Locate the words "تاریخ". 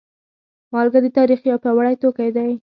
1.17-1.39